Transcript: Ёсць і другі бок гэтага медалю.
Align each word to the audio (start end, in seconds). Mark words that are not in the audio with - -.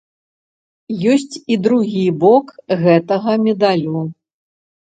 Ёсць 1.15 1.35
і 1.41 1.53
другі 1.67 2.03
бок 2.25 2.51
гэтага 2.83 3.39
медалю. 3.47 4.05